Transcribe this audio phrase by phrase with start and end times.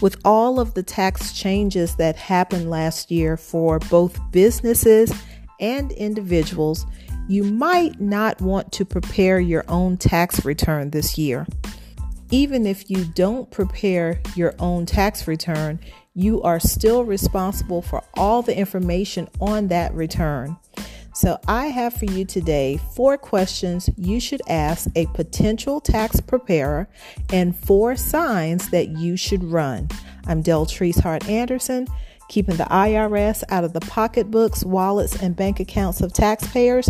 [0.00, 5.12] With all of the tax changes that happened last year for both businesses
[5.58, 6.86] and individuals,
[7.26, 11.46] you might not want to prepare your own tax return this year.
[12.30, 15.80] Even if you don't prepare your own tax return,
[16.14, 20.56] you are still responsible for all the information on that return.
[21.14, 26.88] So, I have for you today four questions you should ask a potential tax preparer
[27.32, 29.88] and four signs that you should run.
[30.26, 31.88] I'm Deltrice Hart Anderson,
[32.28, 36.88] keeping the IRS out of the pocketbooks, wallets, and bank accounts of taxpayers.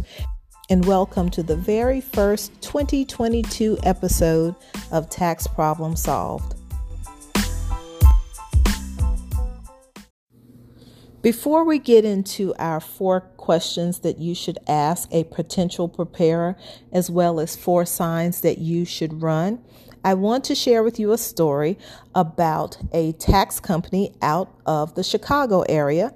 [0.69, 4.55] And welcome to the very first 2022 episode
[4.91, 6.55] of Tax Problem Solved.
[11.23, 16.55] Before we get into our four questions that you should ask a potential preparer,
[16.93, 19.59] as well as four signs that you should run,
[20.05, 21.79] I want to share with you a story
[22.15, 26.13] about a tax company out of the Chicago area,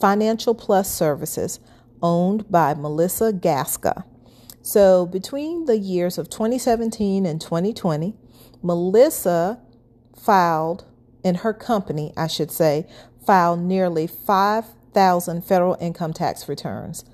[0.00, 1.60] Financial Plus Services,
[2.00, 4.04] owned by Melissa Gasca.
[4.62, 8.14] So, between the years of 2017 and 2020,
[8.62, 9.60] Melissa
[10.16, 10.86] filed,
[11.22, 12.86] in her company, I should say,
[13.26, 14.06] filed nearly
[14.92, 17.04] 5,000 federal income tax returns.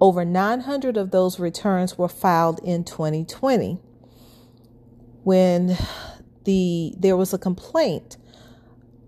[0.00, 3.80] Over 900 of those returns were filed in 2020.
[5.22, 5.76] When
[6.44, 8.16] the there was a complaint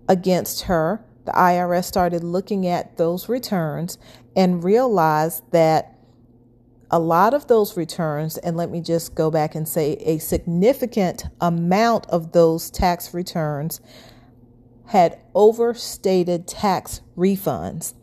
[0.07, 3.97] against her, the IRS started looking at those returns
[4.35, 5.91] and realized that
[6.89, 11.25] a lot of those returns, and let me just go back and say a significant
[11.41, 13.81] amount of those tax returns
[14.85, 17.95] had overstated tax refunds.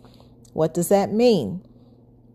[0.52, 1.64] What does that mean?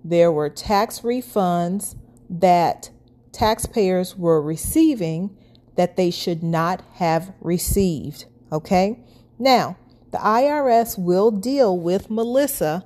[0.04, 1.96] There were tax refunds
[2.30, 2.90] that
[3.32, 5.36] taxpayers were receiving
[5.76, 8.26] that they should not have received.
[8.52, 9.00] Okay?
[9.38, 9.78] Now,
[10.12, 12.86] the IRS will deal with Melissa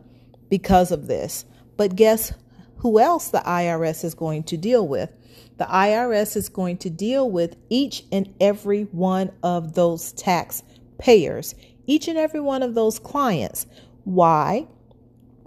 [0.49, 1.45] because of this.
[1.77, 2.33] But guess
[2.77, 5.11] who else the IRS is going to deal with?
[5.57, 10.63] The IRS is going to deal with each and every one of those tax
[10.97, 11.55] payers,
[11.85, 13.67] each and every one of those clients.
[14.03, 14.67] Why?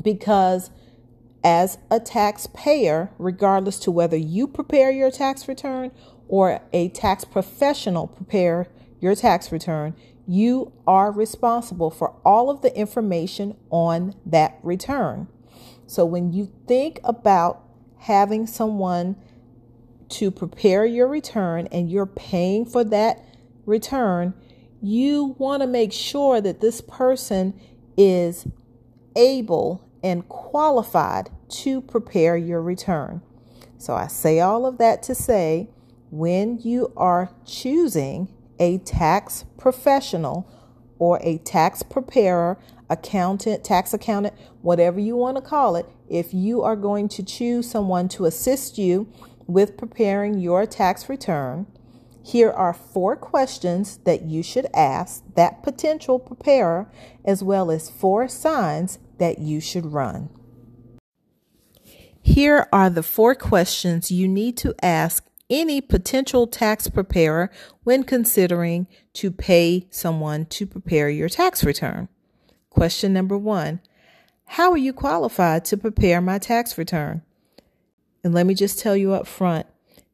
[0.03, 0.71] Because
[1.43, 5.93] as a taxpayer, regardless to whether you prepare your tax return
[6.28, 8.69] or a tax professional prepare
[9.00, 9.94] your tax return,
[10.27, 15.28] you are responsible for all of the information on that return.
[15.87, 17.62] So when you think about
[17.99, 19.16] having someone
[20.09, 23.22] to prepare your return and you're paying for that
[23.66, 24.32] return,
[24.81, 27.59] you want to make sure that this person
[27.97, 28.47] is
[29.16, 33.22] able and qualified to prepare your return.
[33.78, 35.69] So I say all of that to say
[36.10, 40.48] when you are choosing a tax professional
[40.98, 42.58] or a tax preparer,
[42.88, 47.69] accountant, tax accountant, whatever you want to call it, if you are going to choose
[47.69, 49.10] someone to assist you
[49.46, 51.66] with preparing your tax return,
[52.22, 56.91] here are four questions that you should ask that potential preparer,
[57.25, 60.28] as well as four signs that you should run.
[62.20, 67.50] Here are the four questions you need to ask any potential tax preparer
[67.82, 72.08] when considering to pay someone to prepare your tax return.
[72.70, 73.80] Question number one
[74.47, 77.22] How are you qualified to prepare my tax return?
[78.25, 79.66] And let me just tell you up front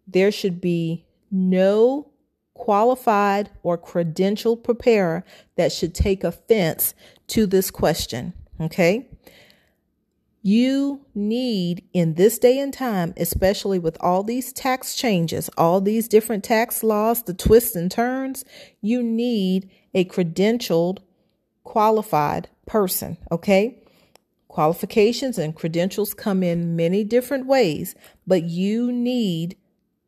[0.07, 2.11] there should be no
[2.55, 5.25] qualified or credentialed preparer
[5.57, 6.95] that should take offense
[7.29, 8.35] to this question.
[8.61, 9.09] Okay.
[10.43, 16.09] You need in this day and time, especially with all these tax changes, all these
[16.09, 18.45] different tax laws, the twists and turns,
[18.81, 20.99] you need a credentialed,
[21.63, 23.19] qualified person.
[23.31, 23.83] Okay.
[24.49, 27.95] Qualifications and credentials come in many different ways,
[28.27, 29.57] but you need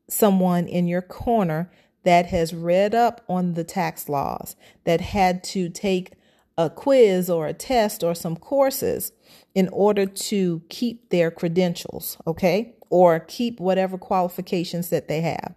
[0.09, 1.71] someone in your corner
[2.05, 6.13] that has read up on the tax laws, that had to take
[6.59, 9.13] a quiz or a test or some courses
[9.55, 12.75] in order to keep their credentials, okay?
[12.91, 15.55] Or keep whatever qualifications that they have.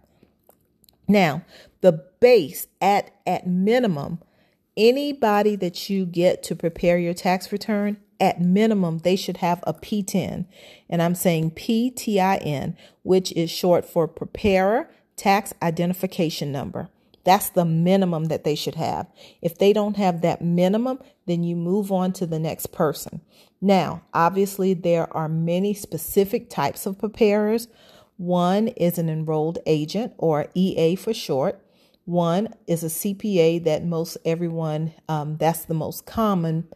[1.08, 1.44] Now,
[1.82, 4.20] the base at at minimum,
[4.76, 9.74] anybody that you get to prepare your tax return, at minimum, they should have a
[9.74, 10.46] PTIN
[10.88, 16.88] And I'm saying PTIN, which is short for preparer tax identification number.
[17.26, 19.08] That's the minimum that they should have.
[19.42, 23.20] If they don't have that minimum, then you move on to the next person.
[23.60, 27.66] Now, obviously, there are many specific types of preparers.
[28.16, 31.60] One is an enrolled agent or EA for short.
[32.04, 36.68] One is a CPA that most everyone, um, that's the most common,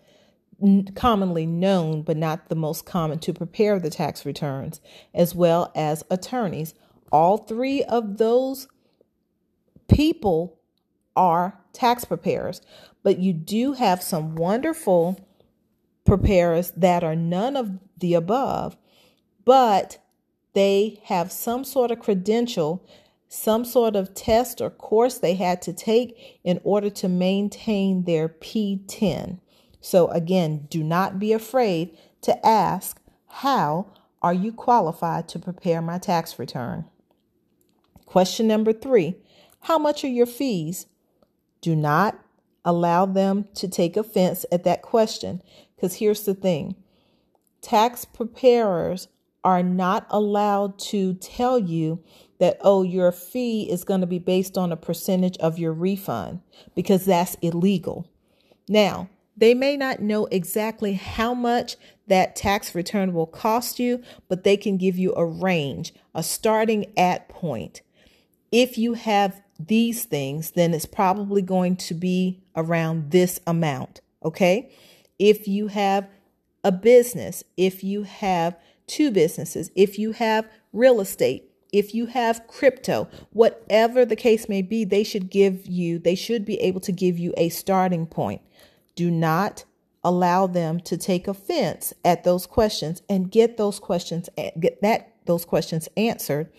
[0.96, 4.80] commonly known, but not the most common to prepare the tax returns,
[5.14, 6.74] as well as attorneys.
[7.12, 8.66] All three of those
[9.90, 10.58] people
[11.16, 12.60] are tax preparers,
[13.02, 15.18] but you do have some wonderful
[16.04, 18.76] preparers that are none of the above,
[19.44, 19.98] but
[20.52, 22.84] they have some sort of credential
[23.32, 28.28] some sort of test or course they had to take in order to maintain their
[28.28, 29.38] PTIN.
[29.80, 33.86] So, again, do not be afraid to ask, How
[34.20, 36.86] are you qualified to prepare my tax return?
[38.04, 39.14] Question number three
[39.60, 40.86] How much are your fees?
[41.60, 42.18] Do not
[42.64, 45.42] allow them to take offense at that question
[45.76, 46.76] because here's the thing
[47.62, 49.08] tax preparers
[49.42, 52.02] are not allowed to tell you
[52.38, 56.40] that, oh, your fee is going to be based on a percentage of your refund
[56.74, 58.06] because that's illegal.
[58.68, 61.76] Now, they may not know exactly how much
[62.08, 66.86] that tax return will cost you, but they can give you a range, a starting
[66.96, 67.80] at point.
[68.52, 74.00] If you have these things, then it's probably going to be around this amount.
[74.24, 74.72] Okay.
[75.18, 76.08] If you have
[76.64, 82.46] a business, if you have two businesses, if you have real estate, if you have
[82.46, 86.92] crypto, whatever the case may be, they should give you, they should be able to
[86.92, 88.40] give you a starting point.
[88.96, 89.64] Do not
[90.02, 95.44] allow them to take offense at those questions and get those questions get that those
[95.44, 96.50] questions answered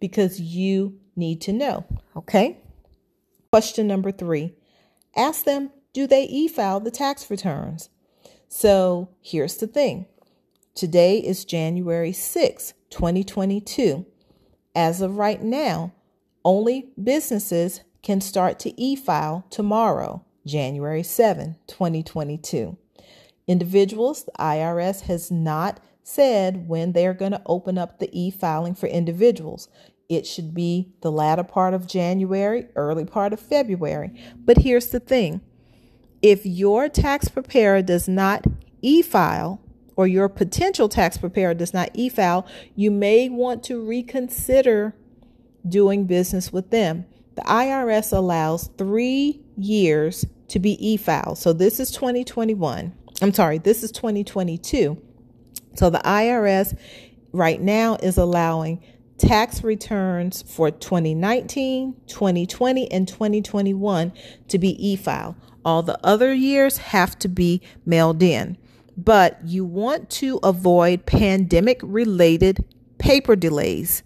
[0.00, 1.84] because you need to know,
[2.16, 2.58] okay?
[3.50, 4.54] Question number 3.
[5.16, 7.88] Ask them, do they e-file the tax returns?
[8.48, 10.06] So, here's the thing.
[10.74, 14.04] Today is January 6, 2022.
[14.74, 15.94] As of right now,
[16.44, 22.76] only businesses can start to e file tomorrow, January 7, 2022.
[23.48, 28.74] Individuals, the IRS has not said when they're going to open up the e filing
[28.74, 29.68] for individuals.
[30.08, 34.10] It should be the latter part of January, early part of February.
[34.36, 35.40] But here's the thing
[36.22, 38.44] if your tax preparer does not
[38.82, 39.60] e file,
[39.96, 44.94] or your potential tax preparer does not e file, you may want to reconsider
[45.68, 47.04] doing business with them.
[47.34, 51.38] The IRS allows three years to be e filed.
[51.38, 52.94] So this is 2021.
[53.22, 55.02] I'm sorry, this is 2022.
[55.74, 56.78] So the IRS
[57.32, 58.82] right now is allowing
[59.18, 64.12] tax returns for 2019, 2020, and 2021
[64.48, 65.36] to be e filed.
[65.64, 68.56] All the other years have to be mailed in
[68.96, 72.64] but you want to avoid pandemic related
[72.98, 74.02] paper delays.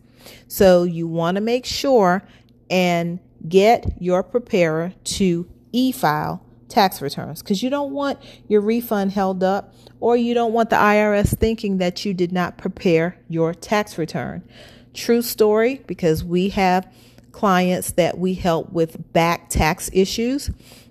[0.49, 2.23] So you want to make sure
[2.69, 8.19] and get your preparer to e file tax returns because you don't want
[8.49, 12.59] your refund held up or you don't want the IRS thinking that you did not
[12.59, 14.43] prepare your tax return.
[14.95, 16.91] True story because we have
[17.33, 20.51] clients that we help with back tax issues.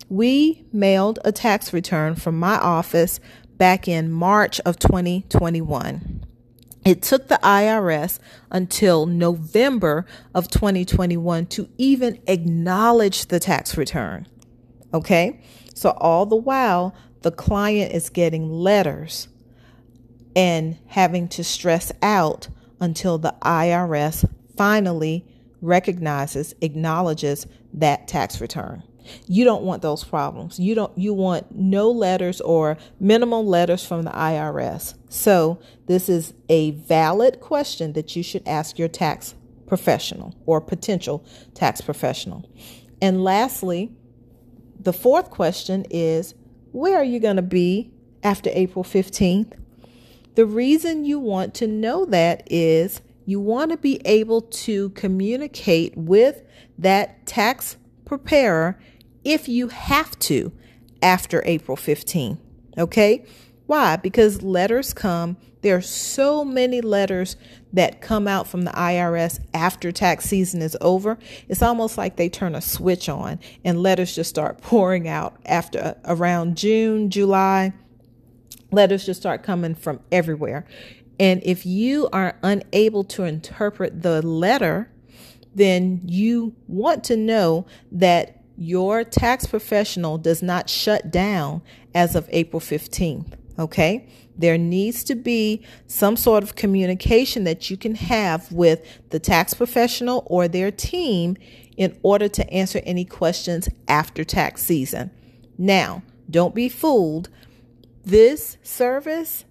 [0.09, 3.19] We mailed a tax return from my office
[3.57, 6.25] back in March of 2021.
[6.85, 14.27] It took the IRS until November of 2021 to even acknowledge the tax return.
[14.93, 15.41] Okay?
[15.79, 19.29] So, all the while, the client is getting letters
[20.35, 22.49] and having to stress out
[22.81, 25.25] until the IRS finally
[25.61, 28.83] recognizes, acknowledges that tax return.
[29.25, 30.59] You don't want those problems.
[30.59, 34.95] You don't you want no letters or minimal letters from the IRS.
[35.07, 39.33] So, this is a valid question that you should ask your tax
[39.65, 42.49] professional or potential tax professional.
[43.01, 43.93] And lastly,
[44.79, 46.33] the fourth question is
[46.71, 47.91] where are you going to be
[48.23, 49.53] after April 15th?
[50.35, 55.97] The reason you want to know that is you want to be able to communicate
[55.97, 56.43] with
[56.77, 58.79] that tax preparer
[59.23, 60.51] if you have to
[61.01, 62.39] after April 15th.
[62.77, 63.25] Okay?
[63.65, 63.97] Why?
[63.97, 65.37] Because letters come.
[65.61, 67.35] There are so many letters
[67.73, 71.17] that come out from the IRS after tax season is over.
[71.47, 75.79] It's almost like they turn a switch on and letters just start pouring out after
[75.79, 77.73] uh, around June, July.
[78.71, 80.65] Letters just start coming from everywhere.
[81.19, 84.89] And if you are unable to interpret the letter,
[85.53, 91.61] then you want to know that your tax professional does not shut down
[91.93, 93.38] as of April 15th.
[93.59, 94.07] Okay?
[94.37, 99.53] There needs to be some sort of communication that you can have with the tax
[99.53, 101.35] professional or their team
[101.75, 105.11] in order to answer any questions after tax season.
[105.57, 107.29] Now, don't be fooled.
[108.05, 109.43] This service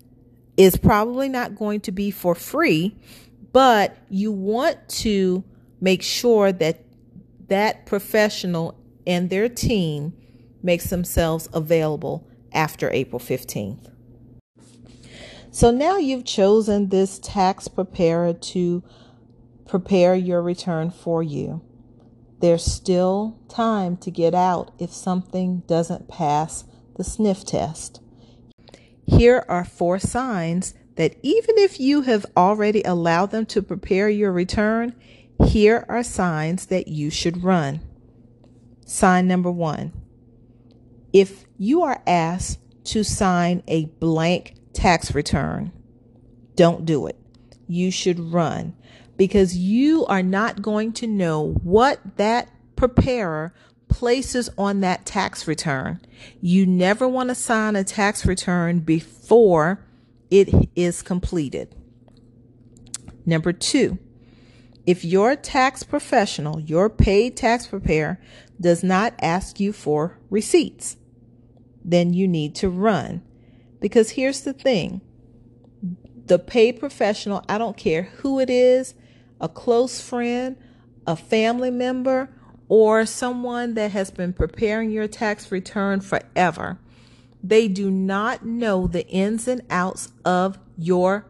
[0.57, 2.97] is probably not going to be for free,
[3.53, 5.45] but you want to
[5.81, 6.85] make sure that
[7.49, 8.75] that professional
[9.07, 10.15] and their team
[10.63, 13.91] makes themselves available after April 15th.
[15.59, 18.85] So now you've chosen this tax preparer to
[19.67, 21.63] prepare your return for you.
[22.39, 26.63] There's still time to get out if something doesn't pass
[26.97, 28.01] the sniff test.
[29.05, 34.31] Here are four signs that even if you have already allowed them to prepare your
[34.31, 34.95] return,
[35.45, 37.81] here are signs that you should run.
[38.87, 39.93] Sign number one
[41.13, 45.73] if you are asked to sign a blank tax return,
[46.55, 47.17] don't do it.
[47.67, 48.77] You should run
[49.17, 53.53] because you are not going to know what that preparer
[53.89, 56.01] places on that tax return.
[56.41, 59.85] You never want to sign a tax return before
[60.31, 61.75] it is completed.
[63.27, 63.99] Number two,
[64.87, 68.21] if your tax professional, your paid tax preparer,
[68.61, 70.97] does not ask you for receipts,
[71.85, 73.23] then you need to run.
[73.81, 75.01] Because here's the thing
[76.27, 78.95] the paid professional, I don't care who it is,
[79.41, 80.57] a close friend,
[81.07, 82.29] a family member,
[82.69, 86.79] or someone that has been preparing your tax return forever,
[87.43, 91.27] they do not know the ins and outs of your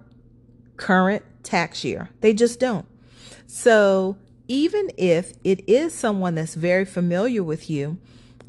[0.77, 2.11] current tax year.
[2.21, 2.87] They just don't.
[3.47, 4.17] So,
[4.49, 7.99] even if it is someone that's very familiar with you,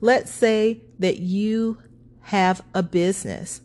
[0.01, 1.77] let's say that you
[2.22, 3.62] have a business.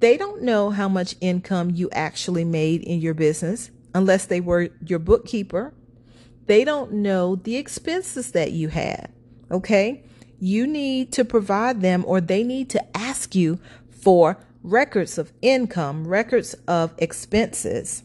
[0.00, 4.68] They don't know how much income you actually made in your business unless they were
[4.84, 5.72] your bookkeeper.
[6.46, 9.10] They don't know the expenses that you had.
[9.50, 10.04] Okay.
[10.38, 16.06] You need to provide them or they need to ask you for records of income,
[16.06, 18.02] records of expenses.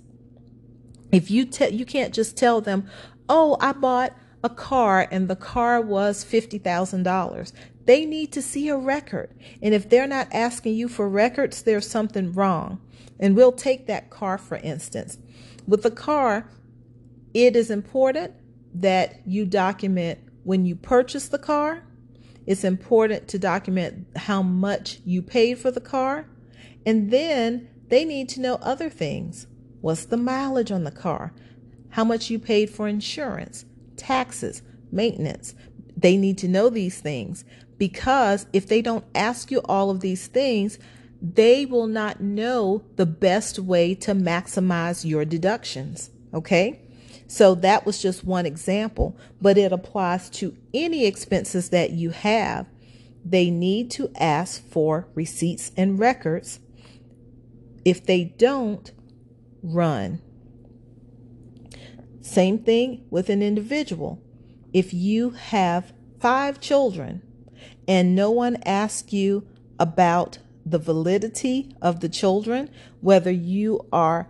[1.12, 2.88] If you tell you can't just tell them,
[3.28, 7.52] "Oh, I bought a car and the car was $50,000."
[7.86, 9.34] They need to see a record.
[9.62, 12.80] And if they're not asking you for records, there's something wrong.
[13.20, 15.18] And we'll take that car for instance.
[15.68, 16.50] With the car,
[17.34, 18.34] it is important
[18.74, 21.84] that you document when you purchase the car.
[22.46, 26.28] It's important to document how much you paid for the car.
[26.86, 29.48] And then they need to know other things.
[29.82, 31.34] What's the mileage on the car?
[31.90, 33.66] How much you paid for insurance,
[33.98, 34.62] taxes,
[34.92, 35.56] maintenance.
[35.96, 37.46] They need to know these things
[37.82, 40.78] because if they don't ask you all of these things,
[41.20, 46.12] they will not know the best way to maximize your deductions.
[46.32, 46.80] Okay?
[47.26, 52.68] So that was just one example, but it applies to any expenses that you have.
[53.26, 56.60] They need to ask for receipts and records.
[57.84, 58.92] If they don't,
[59.64, 60.22] run.
[62.22, 64.22] Same thing with an individual.
[64.72, 67.24] If you have five children,
[67.88, 69.48] and no one asks you
[69.80, 72.70] about the validity of the children,
[73.02, 74.28] whether you are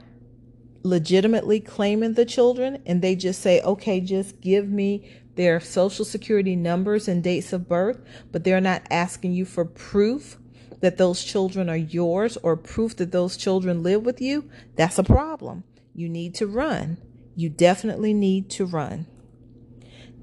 [0.83, 6.55] legitimately claiming the children and they just say, okay, just give me their social security
[6.55, 7.99] numbers and dates of birth,
[8.31, 10.37] but they're not asking you for proof
[10.81, 15.03] that those children are yours or proof that those children live with you, that's a
[15.03, 15.63] problem.
[15.93, 16.97] You need to run.
[17.35, 19.05] You definitely need to run.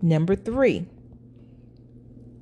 [0.03, 0.87] Number three,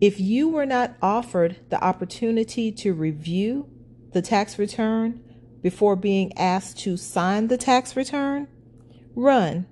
[0.00, 3.68] if you were not offered the opportunity to review
[4.12, 5.22] the tax return
[5.62, 8.46] before being asked to sign the tax return,
[9.14, 9.66] run.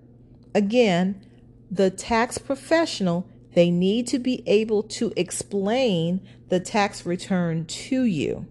[0.55, 1.25] Again,
[1.71, 8.47] the tax professional, they need to be able to explain the tax return to you.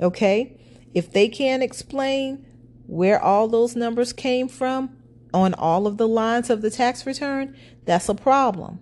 [0.00, 0.58] Okay?
[0.92, 2.44] If they can't explain
[2.86, 4.96] where all those numbers came from
[5.32, 8.80] on all of the lines of the tax return, that's a problem.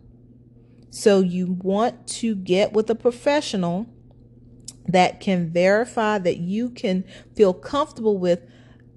[0.91, 3.87] So you want to get with a professional
[4.87, 7.05] that can verify that you can
[7.35, 8.41] feel comfortable with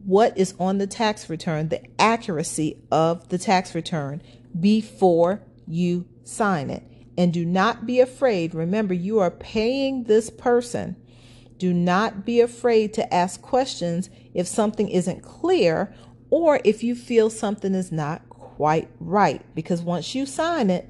[0.03, 4.21] what is on the tax return, the accuracy of the tax return
[4.59, 6.83] before you sign it.
[7.17, 8.55] And do not be afraid.
[8.55, 10.95] Remember, you are paying this person.
[11.57, 15.93] Do not be afraid to ask questions if something isn't clear
[16.31, 19.45] or if you feel something is not quite right.
[19.53, 20.89] Because once you sign it,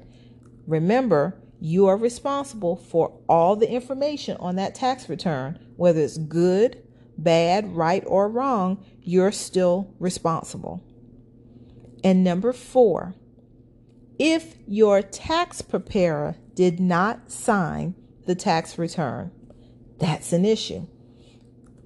[0.66, 6.82] Remember, you are responsible for all the information on that tax return, whether it's good,
[7.16, 10.82] bad, right, or wrong, you're still responsible.
[12.02, 13.14] And number four,
[14.18, 17.94] if your tax preparer did not sign
[18.26, 19.30] the tax return,
[19.98, 20.86] that's an issue.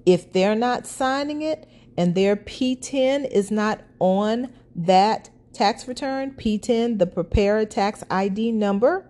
[0.05, 1.67] If they're not signing it
[1.97, 9.09] and their PTIN is not on that tax return, PTIN, the preparer tax ID number,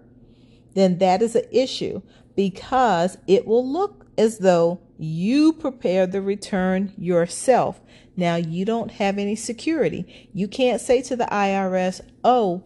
[0.73, 2.01] then that is an issue
[2.35, 7.79] because it will look as though you prepared the return yourself.
[8.15, 10.29] Now, you don't have any security.
[10.33, 12.63] You can't say to the IRS, oh,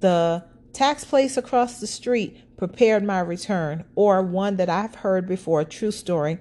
[0.00, 5.60] the tax place across the street prepared my return, or one that I've heard before,
[5.60, 6.38] a true story.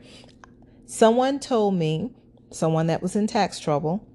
[0.85, 2.13] Someone told me,
[2.51, 4.07] someone that was in tax trouble,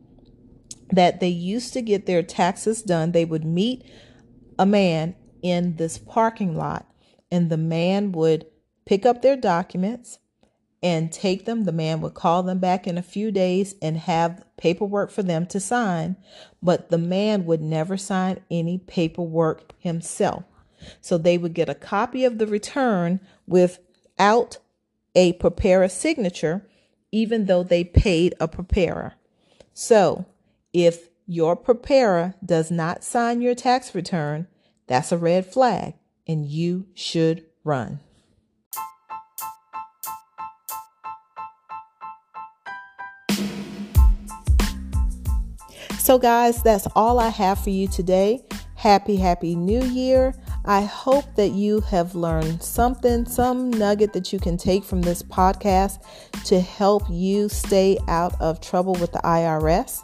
[0.93, 3.13] that they used to get their taxes done.
[3.13, 3.85] They would meet
[4.59, 6.87] a man in this parking lot,
[7.31, 8.47] and the man would
[8.85, 10.19] pick up their documents
[10.83, 11.65] and take them.
[11.65, 15.47] The man would call them back in a few days and have paperwork for them
[15.47, 16.17] to sign,
[16.63, 20.45] but the man would never sign any paperwork himself.
[21.01, 24.59] So they would get a copy of the return without
[25.15, 26.67] a preparer signature,
[27.13, 29.15] even though they paid a preparer.
[29.75, 30.27] So
[30.73, 34.47] if your preparer does not sign your tax return,
[34.87, 35.95] that's a red flag
[36.27, 38.01] and you should run.
[45.99, 48.45] So, guys, that's all I have for you today.
[48.75, 50.35] Happy, happy new year.
[50.65, 55.23] I hope that you have learned something, some nugget that you can take from this
[55.23, 56.03] podcast
[56.47, 60.01] to help you stay out of trouble with the IRS.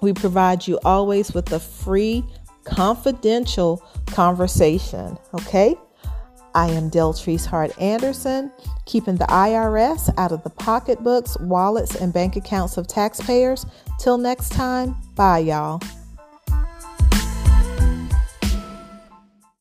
[0.03, 2.25] We provide you always with a free,
[2.65, 5.19] confidential conversation.
[5.35, 5.77] Okay?
[6.55, 8.53] I am Deltrice Hart Anderson,
[8.85, 13.65] keeping the IRS out of the pocketbooks, wallets, and bank accounts of taxpayers.
[13.99, 15.81] Till next time, bye, y'all.